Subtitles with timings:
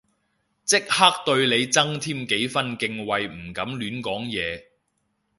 [0.65, 0.95] 即刻
[1.27, 4.63] 對你增添幾分敬畏唔敢亂講嘢